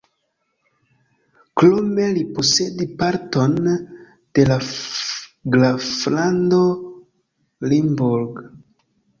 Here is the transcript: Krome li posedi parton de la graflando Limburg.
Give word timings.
Krome 1.61 2.07
li 2.15 2.23
posedi 2.39 2.87
parton 3.01 3.53
de 3.69 4.47
la 4.53 4.57
graflando 5.57 6.63
Limburg. 7.75 8.45